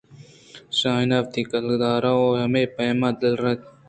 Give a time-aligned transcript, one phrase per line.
[0.77, 3.77] شاہین وتی کُدُوہ ءَ وَ ہمے پیم دلترک اَت